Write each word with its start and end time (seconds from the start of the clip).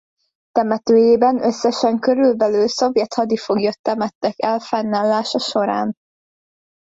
Temetőjében 0.51 1.43
összesen 1.43 1.99
körülbelül 1.99 2.67
szovjet 2.67 3.13
hadifoglyot 3.13 3.81
temettek 3.81 4.33
el 4.37 4.59
fennállása 4.59 5.39
során. 5.39 5.95